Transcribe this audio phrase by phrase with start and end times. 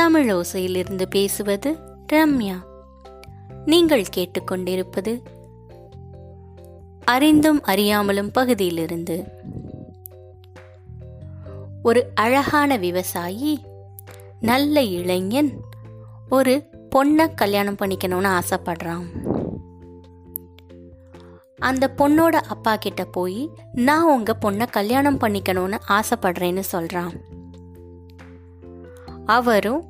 [0.00, 1.76] தமிழ் ஓசையிலிருந்து பேசுவது
[2.12, 2.54] ரம்யா.
[3.64, 5.22] நீங்கள் கேட்டுக்கொண்டிருப்பது
[7.04, 9.24] அறிந்தும் அறியாமலும் பகுதியிலிருந்து.
[11.82, 13.60] ஒரு அழகான விவசாயி
[14.40, 15.60] நல்ல இளைஞன்
[16.28, 16.64] ஒரு
[16.96, 19.06] பொண்ணை கல்யாணம் பண்ணிக்கணும்னு ஆசைப்படுறான்.
[21.58, 27.29] அந்த பொண்ணோட அப்பா கிட்ட போய் நான் உங்க பொண்ணை கல்யாணம் பண்ணிக்கணும்னு ஆசைப்படுறேன்னு சொல்றான்.
[29.36, 29.82] அவரும்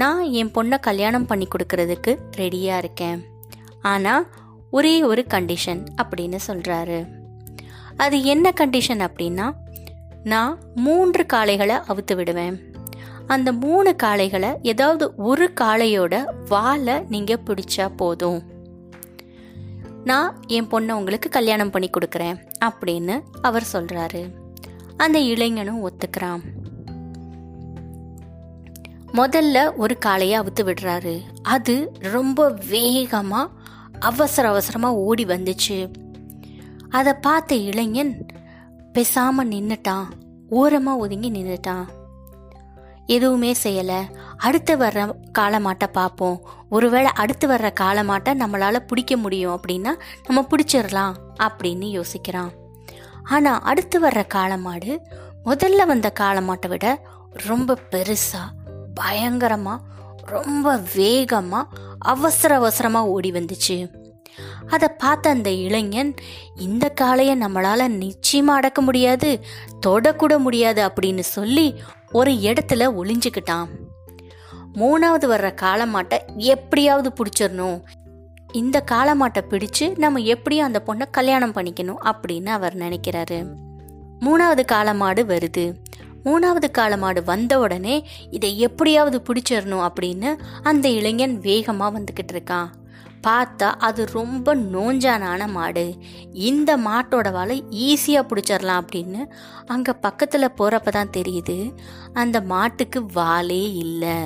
[0.00, 3.20] நான் என் பொண்ணை கல்யாணம் பண்ணி கொடுக்கறதுக்கு ரெடியாக இருக்கேன்.
[3.92, 4.24] ஆனால்
[4.70, 6.98] ஒரே ஒரு கண்டிஷன் அப்படின்னு சொல்கிறாரு
[8.04, 9.46] அது என்ன கண்டிஷன் அப்படின்னா
[10.32, 10.54] நான்
[10.84, 12.56] மூன்று காளைகளை அவுத்து விடுவேன்.
[13.26, 16.14] அந்த மூணு காளைகளை ஏதாவது ஒரு காளையோட
[16.48, 18.40] வாழை நீங்கள் பிடிச்சா போதும்.
[20.10, 24.22] நான் என் பொண்ணை உங்களுக்கு கல்யாணம் பண்ணி கொடுக்குறேன் அப்படின்னு அவர் சொல்கிறாரு
[24.96, 26.42] அந்த இளைஞனும் ஒத்துக்கிறான்.
[29.16, 31.20] முதல்ல ஒரு காளையை அவுத்து விடுறாரு.
[31.42, 33.46] அது ரொம்ப வேகமா
[33.98, 35.92] அவசர அவசரமா ஓடி வந்துச்சு.
[36.90, 38.26] அதை பார்த்த இளைஞன்
[38.92, 40.04] பேசாம நின்னுட்டான்.
[40.50, 41.84] ஓரமா ஒதுங்கி நின்றுட்டான்
[43.06, 44.04] எதுவுமே செய்யல.
[44.36, 46.40] அடுத்து வர்ற காலமாட்டை பார்ப்போம்.
[46.70, 52.50] ஒருவேளை அடுத்து வர்ற காலமாட்டை நம்மளால பிடிக்க முடியும் அப்படின்னா நம்ம பிடிச்சிடலாம் அப்படின்னு யோசிக்கிறான்.
[53.24, 55.00] ஆனா அடுத்து வர்ற காலமாடு
[55.44, 58.44] முதல்ல வந்த காலமாட்டை விட ரொம்ப பெருசா
[59.00, 59.84] பயங்கரமாக
[60.34, 63.76] ரொம்ப வேகமாக அவசர அவசரமாக ஓடி வந்துச்சு.
[64.74, 66.10] அதை பார்த்த அந்த இளைஞன்
[66.66, 69.30] இந்த காளையை நம்மளால் நிச்சயமாக அடக்க முடியாது
[69.86, 71.66] தொடக்கூட முடியாது அப்படின்னு சொல்லி
[72.12, 73.68] ஒரு இடத்துல ஒளிஞ்சுக்கிட்டான்.
[74.80, 77.78] மூணாவது வர்ற காளமாட்டை எப்படியாவது பிடிச்சிடணும்.
[78.52, 83.38] இந்த காளமாட்டை பிடிச்சு நம்ம எப்படியும் அந்த பொண்ணை கல்யாணம் பண்ணிக்கணும் அப்படின்னு அவர் நினைக்கிறாரு.
[84.20, 85.64] மூணாவது காளமாடு வருது.
[86.26, 87.96] மூணாவது காலமாடு வந்த உடனே
[88.30, 90.32] இதை எப்படியாவது பிடிச்சிடணும் அப்படின்னு
[90.62, 92.68] அந்த இளைஞன் வேகமாக வந்துக்கிட்டு இருக்கான்.
[93.26, 95.84] பார்த்தா அது ரொம்ப நோஞ்சானான மாடு.
[96.48, 99.20] இந்த மாட்டோட வலை ஈஸியாக பிடிச்சிடலாம் அப்படின்னு
[99.66, 101.56] அங்கே பக்கத்தில் போகிறப்ப தான் தெரியுது
[102.12, 104.18] அந்த மாட்டுக்கு வாலே இல்லை.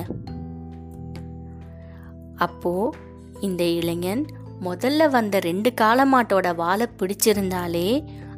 [2.35, 2.95] அப்போது
[3.47, 4.23] இந்த இளைஞன்
[4.67, 7.87] முதல்ல வந்த ரெண்டு காலமாட்டோட வாழை பிடிச்சிருந்தாலே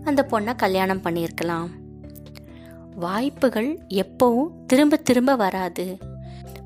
[0.04, 1.70] அந்த பொண்ணை கல்யாணம் பண்ணியிருக்கலாம்.
[2.96, 5.98] வாய்ப்புகள் எப்பவும் திரும்ப திரும்ப வராது.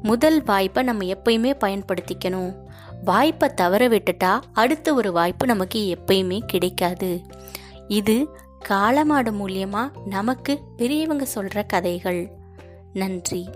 [0.02, 2.56] முதல் வாய்ப்பை நம்ம எப்பயுமே பயன்படுத்திக்கணும்.
[3.04, 7.22] வாய்ப்பை தவற விட்டுட்டா அடுத்த ஒரு வாய்ப்பு நமக்கு எப்பயுமே கிடைக்காது.
[7.88, 8.28] இது
[8.60, 12.32] காலமாடு மூலியமா நமக்கு பெரியவங்க சொல்ற கதைகள்.
[12.94, 13.50] நன்றி.